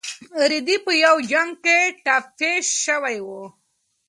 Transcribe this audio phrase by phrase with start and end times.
[0.49, 2.53] رېدی په یو جنګ کې ټپي
[2.83, 3.27] شوی و.